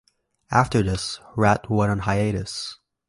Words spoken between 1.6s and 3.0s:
went on hiatus.